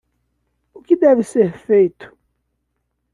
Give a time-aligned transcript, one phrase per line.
[0.73, 2.05] O que deve ser feito?